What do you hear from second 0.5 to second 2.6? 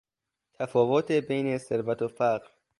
تفاوت بین ثروت و فقر